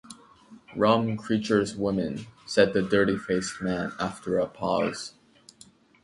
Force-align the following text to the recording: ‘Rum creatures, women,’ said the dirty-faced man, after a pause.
‘Rum 0.75 1.15
creatures, 1.15 1.75
women,’ 1.75 2.25
said 2.47 2.73
the 2.73 2.81
dirty-faced 2.81 3.61
man, 3.61 3.93
after 3.99 4.39
a 4.39 4.47
pause. 4.47 5.13